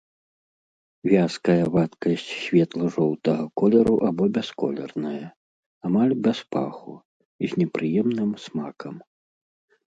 Вязкая 1.09 1.57
вадкасць 1.73 2.23
светла-жоўтага 2.45 3.43
колеру 3.61 3.93
або 4.07 4.23
бясколерная, 4.39 5.27
амаль 5.89 6.15
без 6.29 6.39
паху, 6.57 6.95
з 7.47 7.63
непрыемным 7.63 8.31
смакам. 8.47 8.95